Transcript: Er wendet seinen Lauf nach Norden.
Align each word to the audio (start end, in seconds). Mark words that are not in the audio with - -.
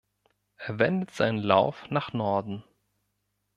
Er 0.57 0.79
wendet 0.79 1.11
seinen 1.11 1.37
Lauf 1.43 1.87
nach 1.91 2.11
Norden. 2.11 2.63